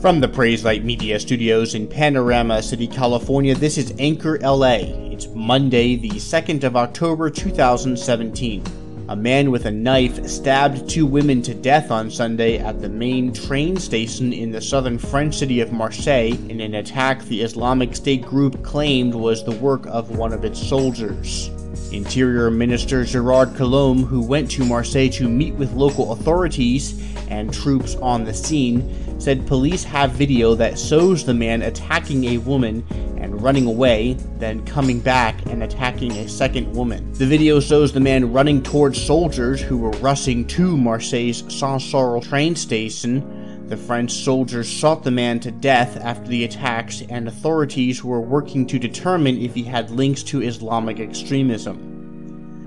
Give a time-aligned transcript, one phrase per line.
[0.00, 4.76] From the Praise Light Media Studios in Panorama City, California, this is Anchor LA.
[5.10, 8.62] It's Monday, the 2nd of October 2017.
[9.08, 13.32] A man with a knife stabbed two women to death on Sunday at the main
[13.32, 18.22] train station in the southern French city of Marseille in an attack the Islamic State
[18.22, 21.50] group claimed was the work of one of its soldiers.
[21.90, 27.96] Interior Minister Gerard Collomb, who went to Marseille to meet with local authorities and troops
[27.96, 32.86] on the scene, said police have video that shows the man attacking a woman
[33.18, 37.12] and running away, then coming back and attacking a second woman.
[37.14, 42.56] The video shows the man running towards soldiers who were rushing to Marseille's Saint-Charles train
[42.56, 43.66] station.
[43.68, 48.66] The French soldiers shot the man to death after the attacks, and authorities were working
[48.68, 51.87] to determine if he had links to Islamic extremism.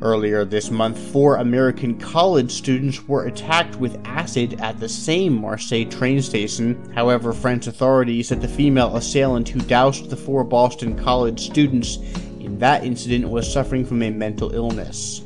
[0.00, 5.86] Earlier this month, four American college students were attacked with acid at the same Marseille
[5.86, 6.92] train station.
[6.94, 11.96] However, French authorities said the female assailant who doused the four Boston College students
[12.38, 15.22] in that incident was suffering from a mental illness.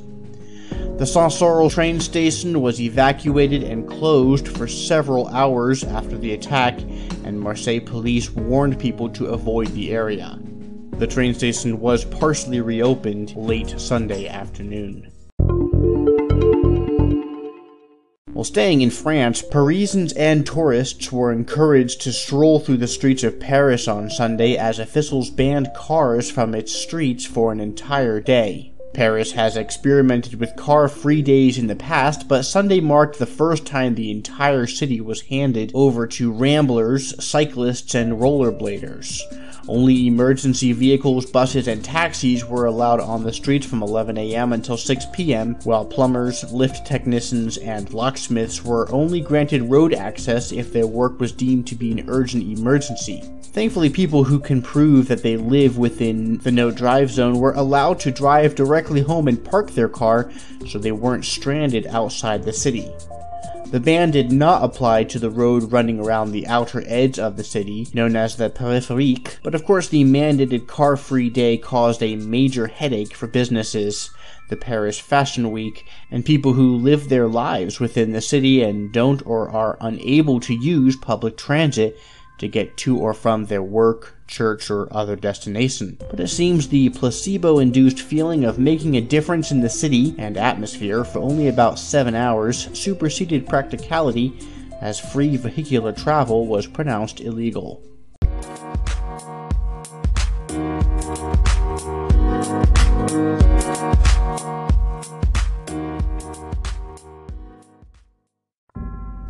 [0.97, 6.81] The Saint-Charles train station was evacuated and closed for several hours after the attack,
[7.25, 10.39] and Marseille police warned people to avoid the area.
[11.03, 15.11] The train station was partially reopened late Sunday afternoon.
[18.33, 23.41] While staying in France, Parisians and tourists were encouraged to stroll through the streets of
[23.41, 28.73] Paris on Sunday as officials banned cars from its streets for an entire day.
[28.95, 33.67] Paris has experimented with car free days in the past, but Sunday marked the first
[33.67, 39.21] time the entire city was handed over to ramblers, cyclists, and rollerbladers.
[39.69, 44.53] Only emergency vehicles, buses, and taxis were allowed on the streets from 11 a.m.
[44.53, 50.73] until 6 p.m., while plumbers, lift technicians, and locksmiths were only granted road access if
[50.73, 53.23] their work was deemed to be an urgent emergency.
[53.53, 58.01] Thankfully, people who can prove that they live within the no drive zone were allowed
[58.01, 60.33] to drive directly home and park their car
[60.67, 62.91] so they weren't stranded outside the city.
[63.73, 67.43] The ban did not apply to the road running around the outer edge of the
[67.43, 72.67] city, known as the périphérique, but of course the mandated car-free day caused a major
[72.67, 74.11] headache for businesses,
[74.51, 79.27] the Paris Fashion Week, and people who live their lives within the city and don't
[79.27, 81.99] or are unable to use public transit
[82.39, 85.99] to get to or from their work, church, or other destination.
[86.11, 90.37] But it seems the placebo induced feeling of making a difference in the city and
[90.37, 94.39] atmosphere for only about seven hours superseded practicality
[94.81, 97.83] as free vehicular travel was pronounced illegal.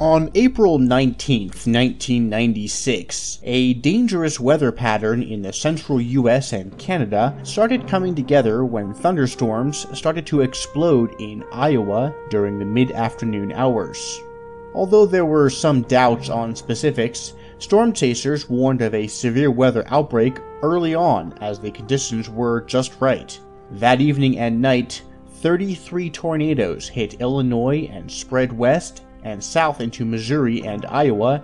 [0.02, 7.86] On April 19, 1996, a dangerous weather pattern in the central US and Canada started
[7.86, 14.20] coming together when thunderstorms started to explode in Iowa during the mid afternoon hours.
[14.74, 20.41] Although there were some doubts on specifics, storm chasers warned of a severe weather outbreak
[20.64, 23.38] early on as the conditions were just right.
[23.70, 25.00] That evening and night,
[25.42, 31.43] 33 tornadoes hit Illinois and spread west and south into Missouri and Iowa,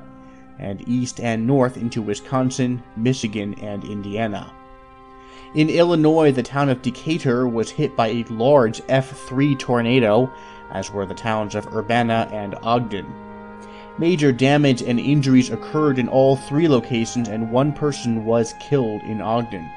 [0.58, 4.52] and east and north into Wisconsin, Michigan, and Indiana.
[5.54, 10.30] In Illinois, the town of Decatur was hit by a large F3 tornado,
[10.72, 13.06] as were the towns of Urbana and Ogden.
[13.98, 19.20] Major damage and injuries occurred in all three locations, and one person was killed in
[19.20, 19.68] Ogden.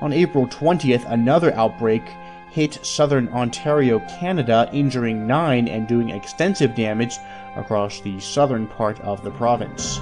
[0.00, 2.02] On April 20th, another outbreak
[2.50, 7.18] hit southern Ontario, Canada, injuring nine and doing extensive damage
[7.56, 10.00] across the southern part of the province.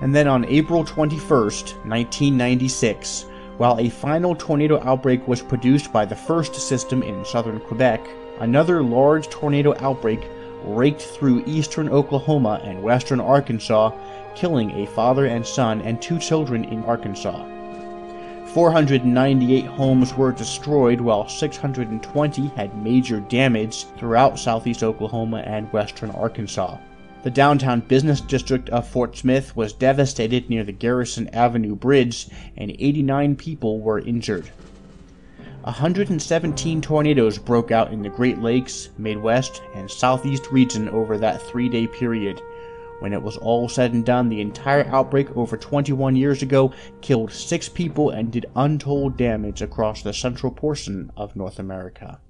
[0.00, 3.26] And then on April 21st, 1996,
[3.58, 8.00] while a final tornado outbreak was produced by the first system in southern Quebec,
[8.40, 10.26] another large tornado outbreak
[10.64, 13.92] raked through eastern Oklahoma and western Arkansas,
[14.34, 17.59] killing a father and son and two children in Arkansas.
[18.52, 26.76] 498 homes were destroyed, while 620 had major damage throughout southeast Oklahoma and western Arkansas.
[27.22, 32.26] The downtown business district of Fort Smith was devastated near the Garrison Avenue Bridge,
[32.56, 34.50] and 89 people were injured.
[35.62, 41.68] 117 tornadoes broke out in the Great Lakes, Midwest, and Southeast region over that three
[41.68, 42.42] day period,
[43.00, 47.32] when it was all said and done, the entire outbreak over 21 years ago killed
[47.32, 52.20] six people and did untold damage across the central portion of North America.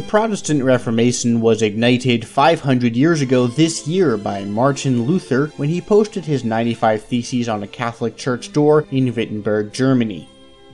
[0.00, 5.82] The Protestant Reformation was ignited 500 years ago this year by Martin Luther when he
[5.82, 10.26] posted his 95 Theses on a Catholic church door in Wittenberg, Germany.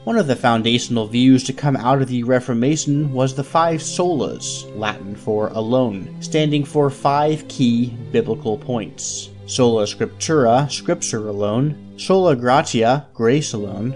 [0.05, 4.65] One of the foundational views to come out of the Reformation was the five solas,
[4.79, 9.31] Latin for alone, standing for five key biblical points.
[9.47, 13.93] Sola Scriptura, Scripture alone, Sola Gratia, grace alone,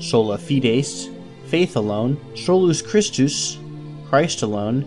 [0.00, 1.08] Sola Fides,
[1.46, 3.56] faith alone, Solus Christus,
[4.08, 4.86] Christ alone,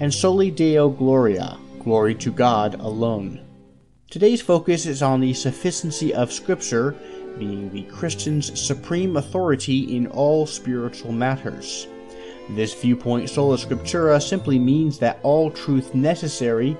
[0.00, 3.44] and Soli Deo Gloria, glory to God alone.
[4.10, 6.96] Today's focus is on the sufficiency of Scripture
[7.38, 11.88] being the Christian's supreme authority in all spiritual matters.
[12.50, 16.76] This viewpoint, sola scriptura, simply means that all truth necessary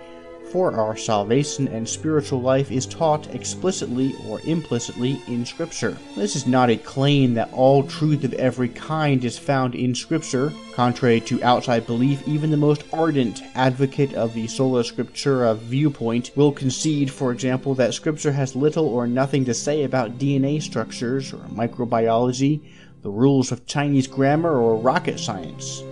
[0.55, 5.99] for our salvation and spiritual life is taught explicitly or implicitly in Scripture.
[6.15, 10.53] This is not a claim that all truth of every kind is found in Scripture.
[10.73, 16.53] Contrary to outside belief, even the most ardent advocate of the sola scriptura viewpoint will
[16.53, 21.39] concede, for example, that Scripture has little or nothing to say about DNA structures or
[21.49, 22.61] microbiology,
[23.03, 25.83] the rules of Chinese grammar, or rocket science.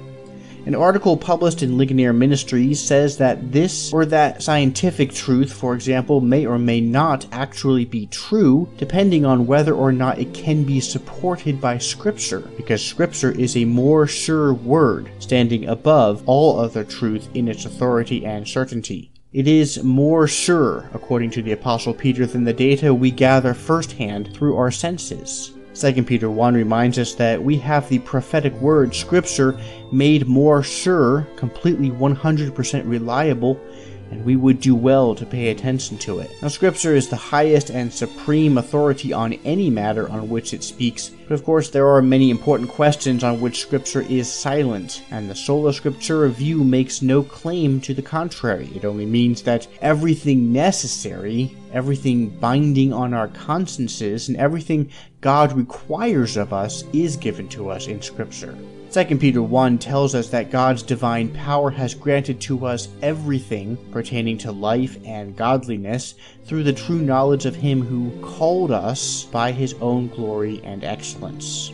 [0.65, 6.21] An article published in Ligonier Ministries says that this or that scientific truth, for example,
[6.21, 10.79] may or may not actually be true, depending on whether or not it can be
[10.79, 17.29] supported by Scripture, because Scripture is a more sure word, standing above all other truth
[17.35, 19.11] in its authority and certainty.
[19.33, 24.33] It is more sure, according to the Apostle Peter, than the data we gather firsthand
[24.33, 25.55] through our senses.
[25.75, 29.59] 2 Peter 1 reminds us that we have the prophetic word, Scripture,
[29.91, 33.59] made more sure, completely 100% reliable,
[34.11, 36.31] and we would do well to pay attention to it.
[36.43, 41.09] Now, Scripture is the highest and supreme authority on any matter on which it speaks,
[41.09, 45.35] but of course, there are many important questions on which Scripture is silent, and the
[45.35, 48.69] Sola Scriptura view makes no claim to the contrary.
[48.75, 54.91] It only means that everything necessary, everything binding on our consciences, and everything
[55.23, 58.59] God requires of us is given to us in Scripture.
[58.91, 64.37] 2 Peter 1 tells us that God's divine power has granted to us everything pertaining
[64.39, 69.75] to life and godliness through the true knowledge of Him who called us by His
[69.75, 71.73] own glory and excellence.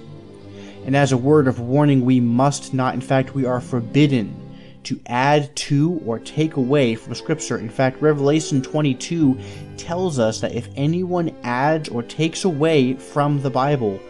[0.85, 4.48] And as a word of warning, we must not, in fact, we are forbidden
[4.85, 7.59] to add to or take away from Scripture.
[7.59, 9.39] In fact, Revelation 22
[9.77, 14.01] tells us that if anyone adds or takes away from the Bible,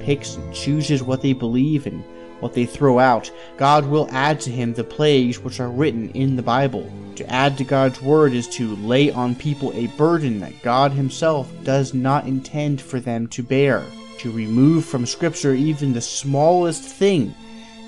[0.00, 2.04] picks and chooses what they believe and
[2.40, 6.36] what they throw out, God will add to him the plagues which are written in
[6.36, 6.90] the Bible.
[7.16, 11.50] To add to God's word is to lay on people a burden that God Himself
[11.62, 13.84] does not intend for them to bear.
[14.18, 17.34] To remove from Scripture even the smallest thing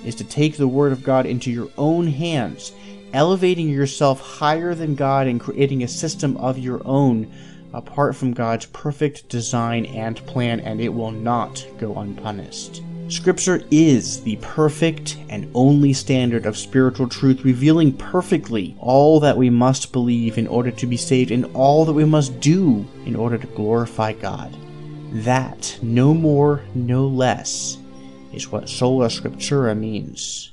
[0.07, 2.73] is to take the Word of God into your own hands,
[3.13, 7.31] elevating yourself higher than God and creating a system of your own
[7.75, 12.83] apart from God's perfect design and plan, and it will not go unpunished.
[13.09, 19.49] Scripture is the perfect and only standard of spiritual truth, revealing perfectly all that we
[19.49, 23.39] must believe in order to be saved and all that we must do in order
[23.39, 24.57] to glorify God.
[25.13, 27.79] That, no more, no less,
[28.33, 30.53] is what sola scriptura means.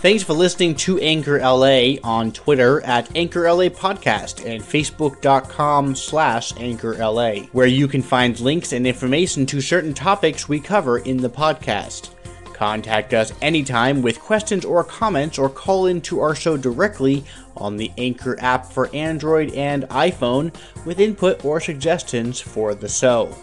[0.00, 6.52] Thanks for listening to Anchor LA on Twitter at Anchor LA Podcast and Facebook.com slash
[6.58, 11.16] Anchor LA, where you can find links and information to certain topics we cover in
[11.16, 12.10] the podcast.
[12.52, 17.24] Contact us anytime with questions or comments or call into our show directly
[17.56, 23.34] on the Anchor app for Android and iPhone with input or suggestions for the show.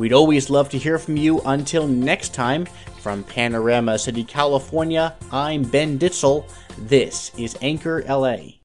[0.00, 1.42] We'd always love to hear from you.
[1.42, 2.64] Until next time,
[3.00, 6.50] from Panorama City, California, I'm Ben Ditzel.
[6.78, 8.59] This is Anchor LA.